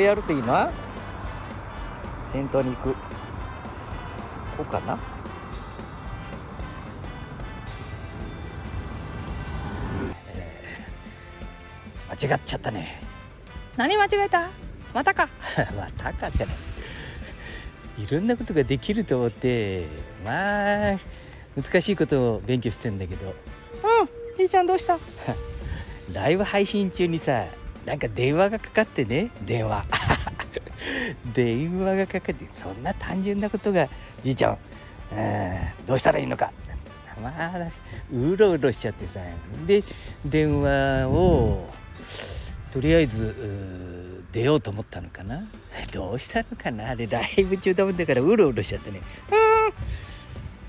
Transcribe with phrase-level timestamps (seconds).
[0.00, 0.70] をやるといいな
[2.32, 2.92] 先頭に行く。
[2.92, 2.96] こ
[4.60, 4.98] うかな？
[12.10, 13.00] 間違っちゃったね。
[13.76, 14.48] 何間違えた？
[14.92, 15.28] またか。
[15.76, 16.56] またかじゃない。
[18.02, 19.86] いろんなことができると思って
[20.24, 20.98] まあ
[21.60, 23.26] 難しいことを勉強してんだけど。
[23.26, 23.34] うん
[24.36, 24.98] じいちゃんどうした？
[26.12, 27.44] ライブ配信中にさ
[27.90, 29.84] なんか電話がかかってね電話。
[31.34, 33.88] 電話がかかってそんな単純なことが
[34.22, 34.58] じいちゃん、
[35.12, 36.52] うん、どうしたらいいのか。
[37.20, 37.50] まあ
[38.12, 39.18] うろうろしちゃってさ。
[39.66, 39.82] で
[40.24, 41.68] 電話を
[42.70, 45.42] とりあえず出ようと思ったのかな。
[45.92, 46.90] どうしたのかな。
[46.90, 49.00] あれライブ中だもんだからうろうろしちゃってね。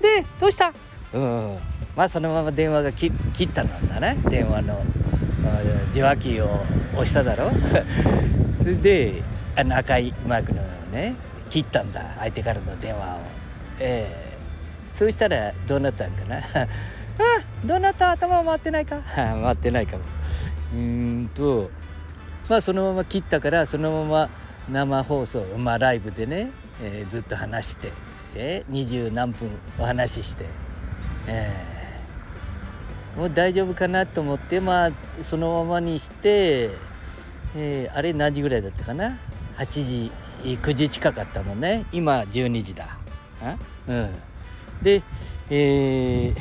[0.00, 0.02] ん。
[0.02, 0.72] でどうした。
[1.12, 1.58] うん。
[1.94, 3.12] まあそのまま電話が切
[3.44, 4.82] ったんだね電話の。
[5.92, 7.50] 受話器を押しただろ？
[8.60, 9.22] それで
[9.56, 10.62] あの赤いマークの
[10.92, 11.14] ね
[11.50, 13.18] 切ったんだ相手からの電話を。
[13.78, 14.32] ええ。
[14.94, 16.36] そうしたらどうなったんかな？
[17.62, 18.10] うんどうなった？
[18.12, 18.98] 頭回ってないか？
[19.14, 20.02] 回ってないかも。
[20.74, 21.70] うんと
[22.48, 24.28] まあそのまま切ったからそのまま
[24.70, 26.50] 生放送まあライブでね、
[26.82, 27.90] えーずっと話して
[28.34, 30.44] え二十何分お話しして
[31.26, 31.71] えー
[33.16, 34.90] もう大丈夫かなと思ってまあ
[35.22, 36.70] そのままにして、
[37.54, 39.18] えーあれ何時ぐらいだったかな
[39.58, 40.12] ？8時
[40.58, 41.84] 9時近かったもんね。
[41.92, 42.96] 今12時だ。
[43.42, 43.56] あ？
[43.88, 44.12] うん。
[44.82, 45.02] で
[45.50, 46.36] えー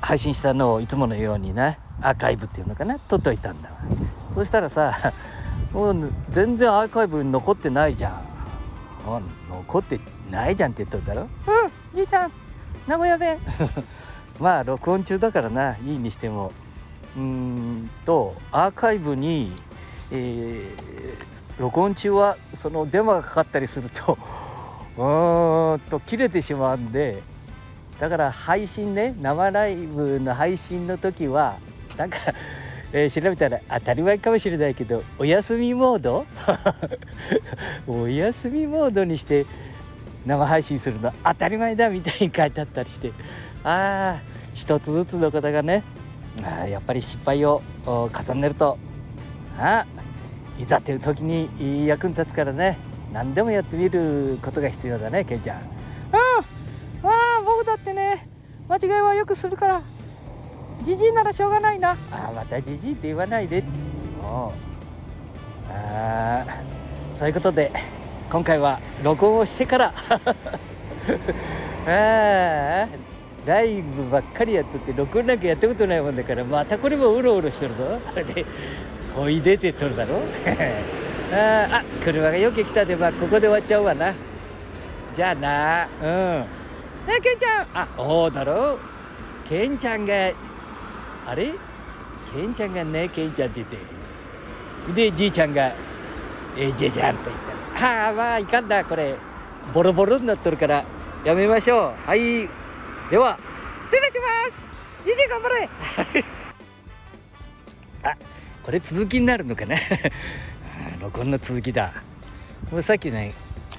[0.00, 2.98] 配信したのをいつものようにねアーカイブっていうのかな？
[2.98, 3.76] 撮っといたんだわ。
[4.34, 5.12] そしたらさ
[5.72, 8.22] もう全然アーカイブ残ってないじゃん。
[9.50, 11.22] 残ってないじゃんって言っとるだろ？
[11.22, 11.28] うん
[11.96, 12.32] じいちゃん。
[12.86, 13.38] 名古屋弁
[14.38, 15.76] まあ録音中だからな。
[15.84, 16.52] いいにしても。
[17.16, 19.52] うーんとアーカイブに、
[20.10, 20.98] えー
[21.58, 24.16] 録音中はその電話がかかったりすると
[24.96, 27.20] うーんと切れてしまうんで
[27.98, 31.56] だから配信ね生ライブの配信の時は
[31.96, 32.18] なんか、
[32.92, 36.26] えー調べたら当たり前かもしれないけどお休みモード？
[37.88, 39.44] お休みモードにして
[40.28, 43.12] 生配信するの当たり前だみたいに書いてあったりして。
[43.64, 44.20] ああ
[44.54, 45.82] 一つずつのことがね
[46.42, 48.78] あやっぱり失敗を重ねると
[49.58, 52.78] あーいざという時に役に立つからね
[53.12, 55.58] 何でもやってみることが必要だねケンちゃん。
[55.58, 55.64] うん
[57.02, 57.14] まあ
[57.44, 58.28] 僕だってね
[58.68, 59.82] 間違いはよくするから
[60.82, 61.96] じじいならしょうがないな。
[62.12, 63.64] あまたじじいって言わないで。
[64.22, 64.52] おう
[65.72, 66.44] あ
[67.14, 67.72] そういうことで
[68.30, 69.94] 今回は録音をしてから。
[71.86, 72.88] あー
[73.46, 77.98] ライブばっかりやっとって録音なんかやったことないもんだからまたこれもうろうろしとるぞ。
[78.34, 78.44] で
[79.16, 80.16] ほいでてとるだろ。
[81.32, 84.12] ああ車がよく来たでまあここで終わっちゃうわな。
[85.16, 85.88] じゃあな。
[86.02, 86.40] うん。
[86.40, 86.46] ね
[87.08, 87.66] えケンちゃん。
[87.82, 88.78] あそうだろ。
[89.48, 90.12] ケンちゃんが
[91.26, 91.52] あれ？
[92.34, 93.78] ケンちゃんがねケンちゃんって言って。
[94.94, 95.72] でじいちゃんが
[96.56, 99.14] 「えじいちゃん」と言った「ああまあいかんだこれ。
[99.72, 100.84] ボロボロになっとるから。
[101.24, 102.08] やめましょう。
[102.08, 102.48] はい。
[103.10, 103.38] では。
[103.84, 105.04] 失礼します。
[105.04, 105.68] じじい頑張れ。
[108.02, 108.16] あ
[108.62, 109.76] これ続きになるのかな。
[111.00, 111.92] 録音の続きだ。
[112.70, 113.32] もうさっきね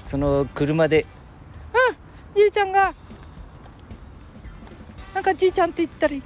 [0.06, 1.06] その車で。
[2.34, 2.94] じいちゃんが。
[5.14, 6.22] なんかじいちゃんって言ったり。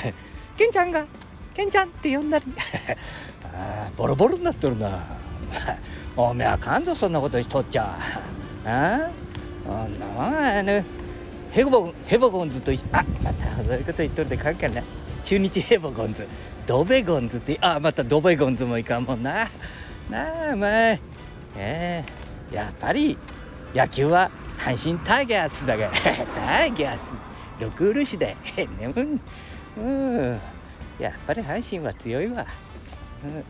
[0.56, 1.04] ケンちゃんが。
[1.54, 2.44] ケンちゃんって呼んだり。
[3.54, 4.88] あーボロボロになっとるな
[6.16, 7.96] おめえあかんぞそんなことしとっちゃ。
[8.66, 9.10] あ？
[9.64, 10.84] そんなもんあの。
[11.52, 14.82] ヘボヘボゴンズとあまたそういうこと言っとるでかんかな
[15.22, 16.26] 中日ヘボゴンズ。
[16.66, 19.48] ドベゴンズってあまたドベゴンズもいかんもんな。
[20.10, 21.00] なあまあえ
[21.56, 22.04] え。
[22.52, 23.16] やっぱり
[23.74, 25.90] 野球は阪神タイガースだが。
[26.46, 27.12] タイガース。
[27.60, 29.20] 六漆 でねうん
[29.76, 30.40] うん。
[30.98, 32.46] やっぱり阪神は強いわ、
[33.24, 33.44] うん、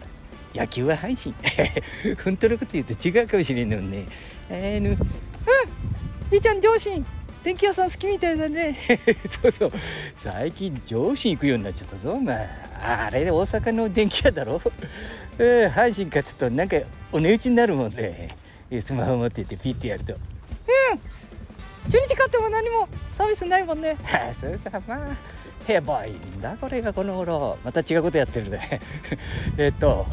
[0.55, 4.07] 野球は阪神本当のこと言うと違うかもしれんのね。
[4.51, 4.97] えーぬ
[6.31, 6.91] じいちゃん上司
[7.45, 8.79] 電気屋さん好きみたいだね。
[9.43, 9.73] そうそう。
[10.19, 12.49] 最近上司行くようになっちゃったぞお前。
[12.81, 14.61] あれ大阪の電気屋だろ、
[15.39, 16.77] う ん、阪神勝つとなんか
[17.13, 18.37] お値打ちになるもんね。
[18.85, 20.15] スマホ持っててピッてやると。
[21.91, 22.89] 中日勝っても何も
[23.19, 23.97] サービスないもんね。
[24.05, 24.99] あ あそうさまあ
[25.67, 27.59] ヘボいんだこれがこの頃。
[27.65, 28.81] また違うことやってるね。
[29.57, 30.07] えっと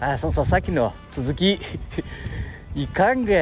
[0.00, 1.58] あそうそうさっきの続き。
[2.74, 3.32] いかんが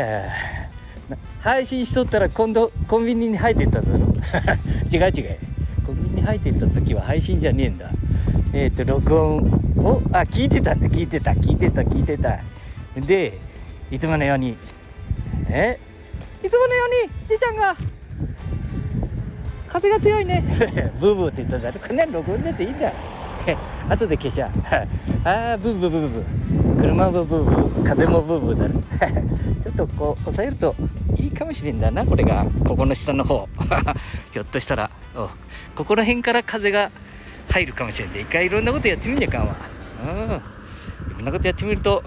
[1.40, 4.14] 配信しとったら今度コンビニに入ってっただろ
[4.92, 5.38] 違う違う。
[5.84, 7.90] コンビニに入ってった時は配信じゃねえんだ。
[8.52, 9.38] えっ、と録音
[9.78, 10.87] をあ聞いてたんだ。
[10.87, 12.38] 聞いてた聞いてた聞いてた。
[12.96, 13.38] で
[13.90, 14.56] いつものように。
[15.48, 15.78] え？
[16.44, 17.76] いつものようにじいちゃんが
[19.75, 20.44] 風が強いね。
[21.00, 21.73] ブーブーって言っただ。
[21.73, 22.93] こんなの録音だっていいんだ。
[23.91, 24.49] 後で消しゃ
[25.25, 26.81] あーブーブーブーブー。
[26.81, 28.69] 車もブーブー風もブーブーだ。
[28.69, 28.73] ろ
[29.65, 30.76] ちょっとこう押さえると
[31.17, 32.47] いいかもしれんだなこれが。
[32.65, 33.49] ここの下の方。
[34.32, 34.91] ひょっとしたら。
[35.17, 35.29] お
[35.75, 36.93] ここら辺から風が
[37.50, 38.21] 入るかもしれんで。
[38.21, 39.56] 一回いろんなことやってみんじゃかんわ
[40.06, 40.12] うん。
[40.12, 40.41] い
[41.17, 42.05] ろんなことやってみると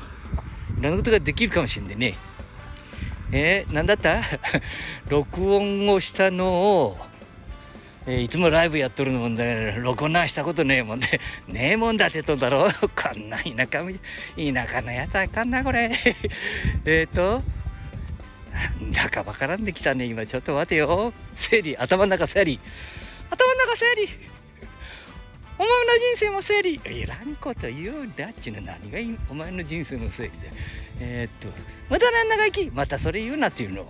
[0.80, 2.16] いろんなことができるかもしれんでね。
[3.34, 4.22] えー、なんだった？
[5.10, 6.98] 録音をしたのを
[8.08, 15.92] えーいつもライブやっとるのもんだから録音なんしたことねえもんで ねえもんだってとんだろ こんな田舎田舎のやつあかんなこれ。
[16.86, 17.44] えっと
[18.92, 20.26] なんかわからんできたね今。
[20.26, 21.14] ちょっと待てよ。
[21.36, 21.78] 整理。
[21.78, 22.60] 頭の中整理。
[23.30, 24.10] 頭の中整理。
[25.60, 25.76] お前の
[26.16, 26.82] 人生も整理。
[26.86, 28.62] いらんこと言うんだっちの。
[28.62, 29.18] 何がいい？
[29.30, 30.52] お前の人生の整理で
[31.00, 31.56] えーっと
[31.90, 33.86] またなんだか生きまたそれ言うなっていうの。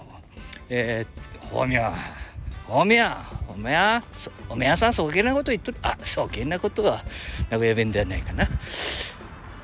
[0.70, 2.27] えー、っとほみゃ
[2.70, 4.04] おめやおめや
[4.50, 7.02] おめやさんそげなこと言っとるあそげなことは
[7.50, 8.48] 名古屋弁ではないかな。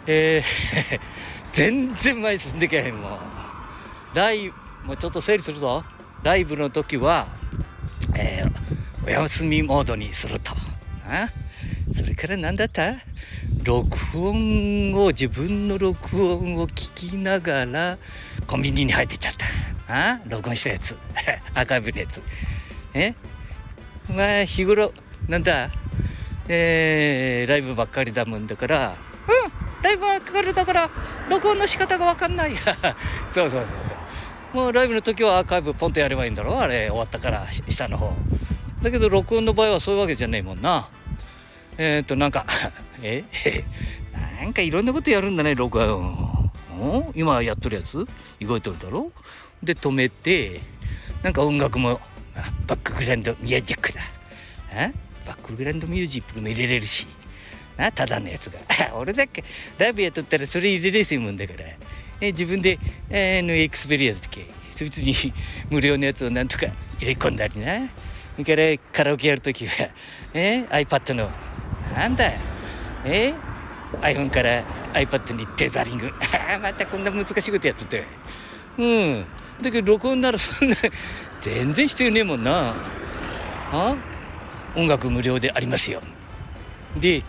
[0.08, 1.00] えー、
[1.54, 3.20] 全然前進んでけへんも
[4.14, 4.54] うライブ
[4.86, 5.84] もうちょっと整理するぞ。
[6.24, 7.28] ライブの時は
[8.16, 10.52] えー、お休みモードにすると。
[11.08, 11.30] あ
[11.94, 12.96] それから何だった？
[13.64, 13.98] 録
[14.28, 17.98] 音を自分の録音を聞きながら
[18.48, 19.46] コンビニに入ってっちゃった。
[19.88, 20.98] あ録音したやつ。
[21.54, 22.22] アーカイブのやつ。
[22.94, 23.16] え？
[24.14, 24.92] まあ日頃
[25.28, 25.70] なんだ？
[26.50, 28.90] えー、ライブばっかりだもんだから。
[28.90, 29.84] うん。
[29.84, 30.90] ライブばっかりだから
[31.30, 32.56] 録音の仕方が分かんない。
[33.32, 33.94] そうそうそうそ
[34.54, 34.58] う。
[34.58, 36.60] もうライブの時はアーカイブポンとやればいいんだろ？
[36.60, 38.14] あれ終わったからし下の方。
[38.82, 40.88] だけど録音の場合はそういうわけじゃねえもんな。
[41.78, 42.46] えっ、ー、となんか
[43.02, 43.24] え？
[44.42, 46.52] なんかいろんなことやるんだね録音。
[46.80, 48.06] お今やっとるやつ？
[48.42, 49.12] 動いとるだろ？
[49.64, 50.60] で止めて
[51.24, 51.98] なんか音楽もあ
[52.68, 54.02] バックグラウンドミュージックだ。
[55.26, 57.08] バックグラウンドミュージックも入れれるし。
[57.78, 58.60] なただのやつが。
[58.96, 59.44] 俺だっけ
[59.78, 61.60] ライブやっとったらそれ入れれせんもんだから。
[62.22, 62.78] え自分で、
[63.10, 64.46] えー、のエクスペリアだっけ？
[64.72, 65.16] そいつに
[65.70, 66.66] 無料のやつをなんとか
[67.00, 67.88] 入れ込んだりな。
[68.38, 69.90] それからカラオケやるときは、
[70.34, 71.32] えー、iPad の
[71.96, 72.32] なんだ
[73.06, 73.34] え？
[73.34, 73.36] ー、
[74.02, 74.64] iPhone から
[74.94, 76.12] iPad にテザリング。
[76.62, 78.04] またこんな難しいことやっとって
[78.78, 79.26] うん。
[79.62, 80.76] だけど録音ならそんな
[81.44, 82.74] 全然必要ねえもんな。
[83.72, 83.96] あ？
[84.76, 86.02] 音楽無料でありますよ。
[87.00, 87.22] で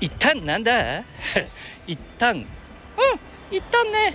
[0.00, 1.02] 一旦なんだ？
[1.86, 2.36] 一旦。
[2.36, 2.44] うん
[3.50, 4.14] 一旦ね。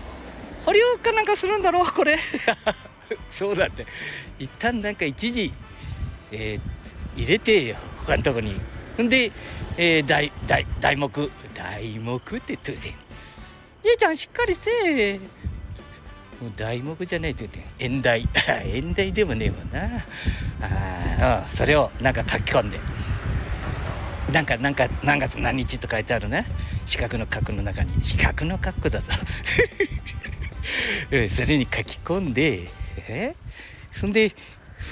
[0.66, 2.20] 保留かなんかするんだろうこれ。
[3.32, 3.86] そうだね
[4.40, 5.54] 一旦なんか一時、
[6.32, 6.74] えー
[7.16, 7.76] 入れてよ
[8.06, 8.60] 他のとこに。
[9.02, 9.32] んで、
[9.78, 12.94] えー、題題題目題目って言ってるで
[13.84, 15.20] じいちゃんしっかりせえ。
[16.44, 18.28] もう題目じゃないって言って 演題。
[18.66, 20.04] 演題でもねえもんな。
[20.62, 22.78] あうんそれをなんか書き込んで。
[24.32, 26.46] なんかなんか何月何日と書いてあるね。
[26.86, 28.04] 四角の角の中に。
[28.04, 29.06] 四角の角だぞ。
[31.30, 32.68] それに書き込んで
[33.08, 33.36] え？
[33.94, 34.36] 踏んで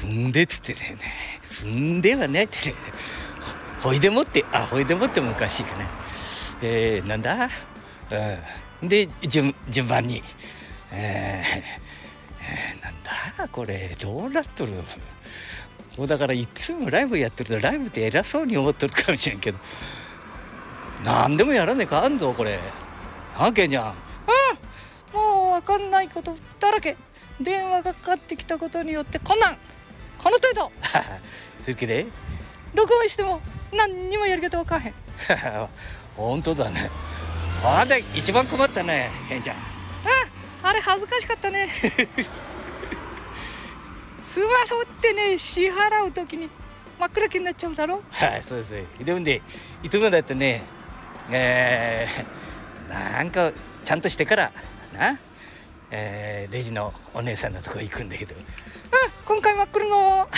[0.03, 1.00] 踏んでって言ってね。
[1.63, 1.67] 踏
[1.98, 2.75] んではないってね。
[3.81, 5.86] ほほいでもってあほいでもってもおかしいかな。
[6.62, 7.50] えー、なんだ？
[8.81, 8.88] うん。
[8.88, 10.24] で順順番に。
[10.91, 11.91] えー
[12.43, 13.03] えなん
[13.38, 14.74] だこれどうなっとる
[15.98, 19.57] もうだからいつもライブやってるとライブって偉そうに思っとるかもしれんけど。
[21.03, 22.60] 何でもやらねえかあんぞこれ。
[23.38, 23.89] なけんじゃ。
[23.89, 23.93] ん
[25.13, 26.95] うんもう分かんないことだらけ。
[27.39, 29.57] 電話がかかってきたことによってこんなん。
[30.17, 30.71] この程度。
[31.60, 32.05] それけで
[32.74, 33.41] 録音しても
[33.74, 34.93] 何にもやり方分かんへん。
[36.15, 36.89] 本当だね。
[37.63, 39.70] あんた一番困ったねケンちゃん。
[40.71, 41.67] ああれ恥ずかしかったね。
[44.23, 46.49] スマホってね支払う時に
[46.97, 48.01] 真っ暗けになっちゃうだろ？
[48.09, 48.73] はいそうです。
[49.03, 49.41] でもね
[49.83, 50.63] いつもだとね
[51.29, 53.51] えー、なんか
[53.83, 54.53] ちゃんとしてから
[54.97, 55.19] な
[55.91, 58.33] えー、レジのお姉さんのとこ行くんだけど。
[58.33, 58.41] うん
[59.25, 60.29] 今回真っ黒の。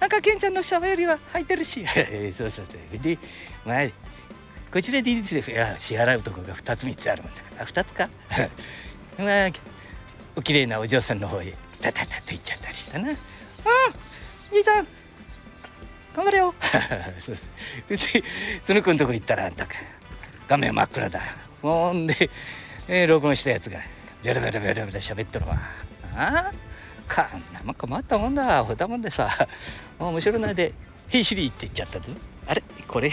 [0.00, 1.82] なんかケンちゃんのしゃべりは入ってるし。
[2.36, 2.98] そうそうそう。
[2.98, 3.18] で
[3.64, 3.86] まあ
[4.76, 5.42] こちらでいいですよ。
[5.56, 7.62] いや支払うとこが2つ3つあるもんだから。
[7.62, 8.10] あ2つか？
[9.18, 9.50] まあ
[10.36, 13.08] お綺麗なお嬢さんの方へタタタと行っちゃったりしたな。
[13.08, 13.16] うん
[14.52, 14.86] じいちゃん
[16.14, 16.54] 頑張れよ。
[17.18, 17.34] そう
[17.88, 18.20] です。
[18.20, 18.24] で
[18.62, 19.72] その子のとこ行ったらあんたか。
[20.46, 21.22] 画面真っ暗だ。
[21.62, 22.28] ほんで、
[22.86, 23.80] えー録音したやつが
[24.22, 25.58] ベラベラベラベラ喋っとるわ。
[26.14, 26.52] ああ
[27.08, 28.62] こんなもん困ったもんだ。
[28.62, 29.48] ほだもんでさ。
[29.98, 30.74] 面白いないで
[31.08, 32.12] 「ヘイシリ」って言っちゃったぞ。
[32.46, 32.62] あれ？
[32.86, 33.10] これ？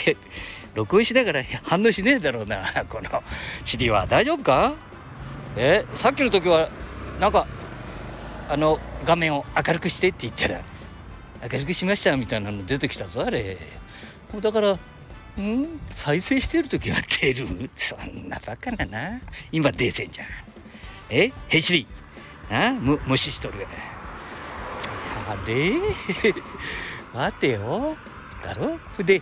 [0.74, 3.24] 録音しながら反応しねえだろうな この
[3.63, 4.08] 尻は。
[4.08, 4.74] 大丈夫か？
[5.56, 6.70] えさっきの時は
[7.20, 7.46] なんか
[8.50, 10.62] あの画面を明るくしてって言ったら
[11.51, 13.58] 明るくしましたみたいなの出てきたぞあれ。
[14.42, 14.80] だからん？
[15.92, 17.70] 再生してる時は出る？
[17.75, 19.20] そんなバカなな。
[19.51, 20.27] 今出せんじゃん。
[21.10, 21.32] え？
[21.50, 21.88] へしり。
[22.51, 22.72] あ？
[22.80, 23.68] む無視しとる。
[25.30, 25.72] あれ？
[27.13, 27.96] 待てよ。
[28.44, 28.80] だろ？
[29.03, 29.22] で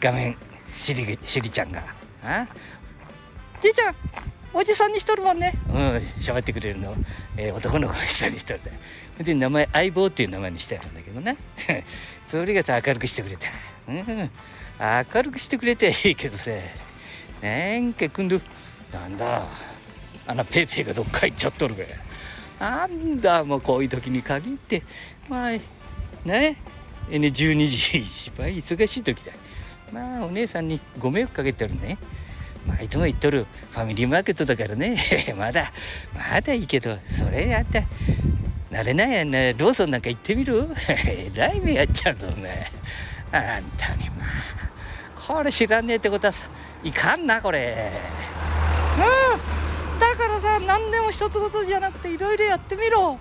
[0.00, 0.36] 画面
[0.76, 1.82] しりしりちゃんが。
[2.22, 2.46] あ？
[3.62, 3.94] じいちゃん
[4.52, 5.52] おじさんにしとるもんね。
[5.68, 5.74] うん
[6.20, 6.94] 喋ってくれるの、
[7.36, 8.60] えー、男の子が一人しとる。
[9.18, 11.34] で名前相棒っていう名前にしてあるんだけどな
[12.26, 13.46] それがさ明るくしてくれた、
[13.88, 14.30] うん、
[15.14, 16.50] 明るくしてくれていいけどさ。
[17.44, 18.40] なんか今度
[18.90, 19.42] なんだ
[20.26, 21.86] あのペーペーがどっか行っちゃっとるべ。
[22.58, 24.82] なんだもうこういう時に限って。
[25.28, 25.50] まあ
[26.24, 26.56] ね
[27.10, 29.32] ？12時 一番忙しい時だ
[29.94, 31.98] まあお姉さんにご迷惑かけてるね。
[32.66, 33.46] まあいつも言っとる。
[33.70, 34.98] ファミリーマーケットだからね。
[35.38, 35.72] まだ
[36.12, 37.80] まだいいけどそれやった
[38.72, 40.68] 慣れないやんなローソンなんか行ってみる
[41.06, 42.70] えらい目やっちゃうぞお前
[43.30, 44.28] あんたにまあ
[45.14, 46.48] これ知らねえってことはさ
[46.82, 47.92] いかんなこれ。
[48.96, 53.16] うんだからさ何でも一つごとじゃなくていろいろやってみろ。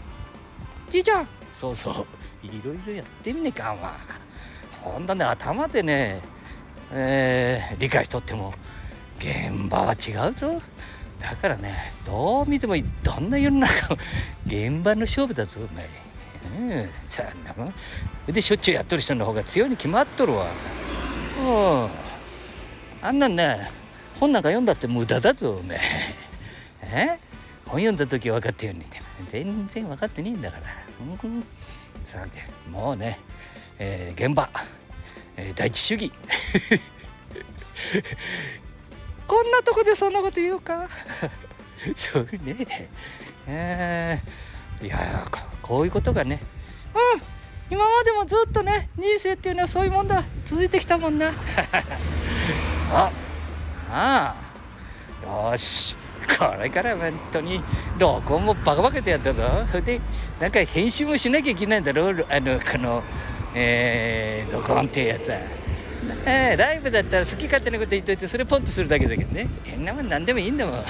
[0.89, 1.27] じいちゃん。
[1.53, 2.48] そうそう。
[2.48, 3.94] いろいろやってみねえかんわ
[4.82, 6.22] ほんとね頭でね
[6.96, 8.54] えー、理解しとっても
[9.20, 10.62] 現場は違うぞ。
[11.20, 14.02] だからねどう見てもどんな世の中も
[14.46, 15.90] 現場の勝負だぞお前。
[16.60, 17.74] うんそんなもん。
[18.28, 20.48] でしょっちゅうやっとる人の方が強いに決まっとるわ。
[21.40, 21.44] う
[21.88, 21.90] ん。
[23.02, 23.72] あんなんね
[24.20, 25.80] 本なんか読んだって無駄だぞお前。
[26.84, 27.18] え？
[27.66, 28.86] 本読んだ時分かったように。
[29.32, 30.64] 全然分かってねえんだから。
[31.24, 31.44] うん。
[32.06, 33.20] さあもうね、
[33.80, 34.50] えー、現場、
[35.38, 36.12] えー、第一主義。
[39.28, 40.88] こんなとこでそんなこと言うか？
[41.96, 42.90] そうね。
[43.48, 45.25] えー、いや
[45.62, 46.40] こういうことがね。
[46.94, 47.22] うん。
[47.70, 50.24] 今までもずっとね人生っていうのはそういうもんだ。
[50.46, 51.32] 続いてきたもんな。
[52.92, 53.12] あ
[53.92, 54.36] あ
[55.25, 55.96] あよし。
[56.38, 57.62] これから本当に
[57.98, 59.44] 録音もバカバカでやったぞ。
[59.86, 60.00] で
[60.40, 62.25] なんか編集もしなきゃいけないんだろう。
[62.30, 63.04] あのこの
[63.56, 65.38] えー、録音ってやつは。
[66.26, 69.48] えー、ライブだったら好き勝手なこと言っといてそれポンとするだけだけどね。
[69.64, 70.84] 変なもん何でもいいんだもん。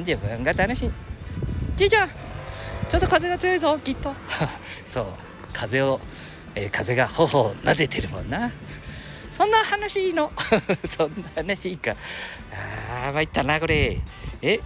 [0.00, 0.92] 自分が楽しい。
[1.76, 2.08] じいちゃん
[2.90, 4.12] ちょっと風が強いぞきっと。
[4.86, 5.06] そう。
[5.52, 6.00] 風を、
[6.54, 8.50] えー、風が頬を撫でてるもんな。
[9.30, 10.32] そんな話いいの。
[10.96, 11.92] そんな話いいか。
[13.02, 14.00] ああ参ったなこれ。
[14.42, 14.60] え？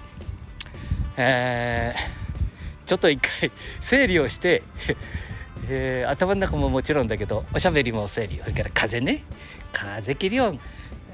[1.17, 4.63] えー、ちょっと一回整理をして。
[5.69, 9.25] えー、頭の中ももちろんだけどおしゃべりも整理それから風ね。
[9.73, 10.59] 風切り音。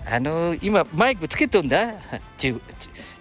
[0.07, 1.95] あのー、今マイクつけとんだ。
[2.39, 2.61] 中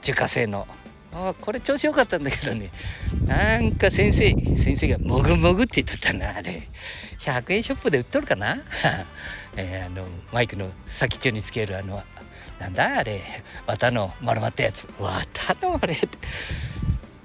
[0.01, 0.67] 中華製の。
[1.11, 2.71] あこれ調子良かったんだけどね。
[3.25, 6.69] なんか先生先生がもぐもぐって言ってたなあれ。
[7.19, 8.57] 100円ショップで売っとるかな、
[9.57, 12.01] えー、あのマイクの先中につけるあの
[12.59, 13.21] なんだあれ。
[13.65, 14.87] 綿の丸まったやつ。
[14.99, 15.97] 綿のあれ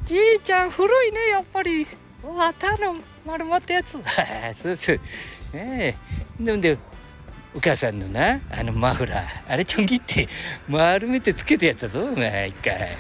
[0.04, 1.86] じいちゃん古いねやっぱり。
[2.32, 3.92] 綿の丸まったやつ。
[4.60, 5.00] そうそう。
[5.52, 5.94] え
[6.38, 6.42] え。
[6.42, 6.80] ー、でも
[7.54, 9.26] お母さんのなあのマフラー。
[9.48, 10.28] あれちょん切って
[10.68, 12.74] 丸めてつけてやったぞお前一回。
[12.74, 12.96] うん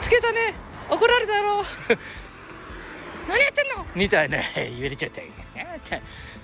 [0.00, 0.54] つけたね。
[0.88, 1.64] 怒られたろ。
[3.28, 3.86] 何やってんの？
[3.94, 5.20] みたいな言われちゃった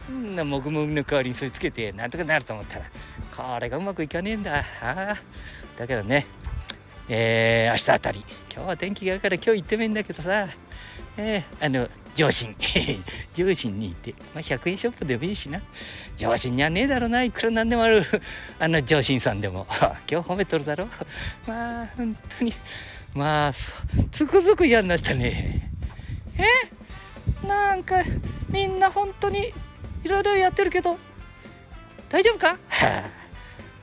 [0.07, 2.85] そんなもぐもぐの代わりにそれつけてなんとかなると思ったら
[3.35, 4.65] これがうまくいかねえんだ。
[4.83, 5.17] あ
[5.79, 6.27] だけどね。
[7.09, 10.49] えー、明日あたり今日は天気がいいから今日行ってもいいんだけどさ
[11.17, 12.57] えー、あの上信
[13.35, 15.61] 上信に行って、まあ、100円ショップでもいいしな。
[16.17, 18.07] 上信にはねえだろうないくらなんでもある。
[18.59, 19.67] あの上信さんでも。
[20.11, 20.89] 今日褒めとるだろう。
[21.47, 22.55] まあ本当に。
[23.15, 25.71] まあつくづく嫌になったね。
[26.39, 26.75] え？
[27.47, 28.03] なんか
[28.49, 29.53] みんな本当に
[30.03, 30.99] いろいろやってるけど
[32.11, 32.57] 大丈夫か、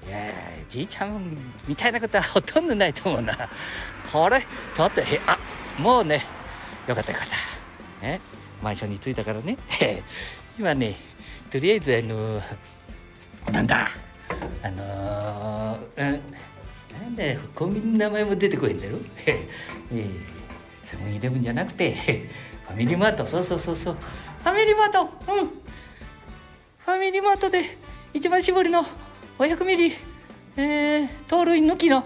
[0.08, 0.30] いや
[0.70, 3.50] じいちゃんみたいなことはほとんどないと思うな。
[4.12, 5.38] これちょっとへあ
[5.78, 6.26] もうね
[6.88, 7.36] よかったよかった。
[8.08, 8.20] え？
[8.62, 9.58] マンションに着いたからね。
[10.60, 10.96] 今ね
[11.50, 12.42] とりあえずあの
[13.52, 13.90] なんだ？
[14.64, 17.40] あのー、なんだよ。
[17.56, 20.10] コンビニの名前も出てこいんだよ、 えー、
[20.84, 21.94] セブンイレブンじゃなくて
[22.68, 23.26] ファミリーマート。
[23.26, 23.98] そうそうそうそう。
[24.44, 25.02] ファミリーマート。
[25.02, 25.48] うん。
[25.48, 27.78] ファミリーマートで
[28.14, 28.86] 一番搾りの
[29.38, 29.96] 500ミリ。
[30.58, 32.04] えー、盗塁抜きの。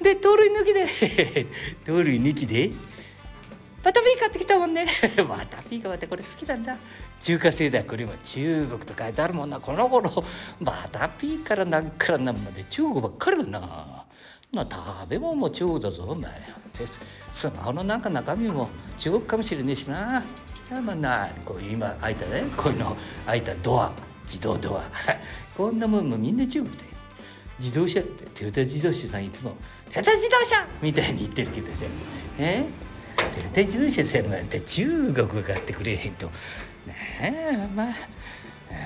[0.00, 1.46] で盗塁抜きで。
[1.84, 2.70] 盗塁抜きで？
[3.82, 4.86] バタピー買ってきたもんね。
[5.26, 6.76] またピーがまたこれ好きなんだ。
[7.20, 10.10] 中華製だこれは中国と書いてあるもんなこの頃。
[10.60, 14.04] バタピーからなんからなんまで中国ばっかりだな。
[14.52, 16.30] な食べ物も中国だぞお前。
[17.32, 18.68] スマホのなんか中身も
[18.98, 20.22] 中国かもしれねえしな。
[20.84, 22.44] まあなこう今開いたね。
[22.56, 22.96] こういうの
[23.26, 23.92] 開いたドア。
[24.24, 24.82] 自動ドア。
[25.56, 26.84] こんなもんもみんな中国で
[27.58, 29.54] 自動車ってトヨタ自動車さんいつも
[29.92, 31.74] 「トヨタ自動車!」みたいに言ってるけどね。
[32.38, 32.64] え？
[33.34, 36.26] トヨタ自動車さんなんて中国が買ってくれへんと。
[36.86, 37.86] ねえまあ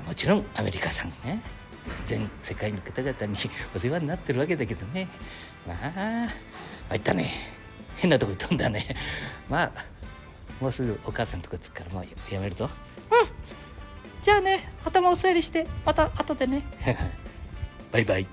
[0.06, 1.42] もちろんアメリカさんね
[2.06, 3.36] 全世界の方々に
[3.74, 5.08] お世話になってるわけだけどね。
[5.66, 6.28] まあ
[6.90, 7.30] あいったね。
[7.96, 8.96] 変なとこ飛んだね。
[9.48, 9.72] まあ
[10.60, 12.68] もうすぐお母さんとこ着くからもうやめるぞ。
[13.10, 13.28] うん。
[14.22, 16.62] じゃあね頭を整理してまた後でね。
[17.92, 18.26] バイバイ